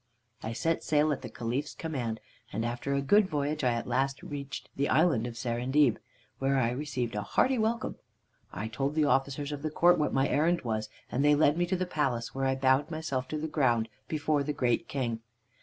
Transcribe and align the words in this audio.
"I 0.41 0.53
set 0.53 0.83
sail 0.83 1.11
at 1.13 1.21
the 1.21 1.29
Caliph's 1.29 1.75
command, 1.75 2.21
and 2.51 2.65
after 2.65 2.95
a 2.95 3.03
good 3.03 3.27
voyage 3.29 3.63
I 3.63 3.73
at 3.73 3.85
last 3.85 4.23
reached 4.23 4.67
the 4.75 4.89
island 4.89 5.27
of 5.27 5.37
Serendib, 5.37 5.99
where 6.39 6.57
I 6.57 6.71
received 6.71 7.13
a 7.13 7.21
hearty 7.21 7.59
welcome. 7.59 7.97
I 8.51 8.67
told 8.67 8.95
the 8.95 9.05
officers 9.05 9.51
of 9.51 9.61
the 9.61 9.69
court 9.69 9.99
what 9.99 10.11
my 10.11 10.27
errand 10.27 10.61
was, 10.63 10.89
and 11.11 11.23
they 11.23 11.35
led 11.35 11.55
me 11.55 11.67
to 11.67 11.77
the 11.77 11.85
palace, 11.85 12.33
where 12.33 12.45
I 12.45 12.55
bowed 12.55 12.89
myself 12.89 13.27
to 13.27 13.37
the 13.37 13.47
ground 13.47 13.89
before 14.07 14.41
the 14.41 14.53
great 14.53 14.87
King. 14.87 15.19